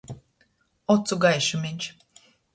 Ocu 0.95 1.19
gaišumeņš! 1.27 1.93